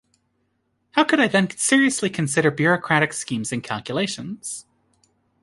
[0.93, 4.65] How could I then seriously consider bureaucratic schemes and calculations.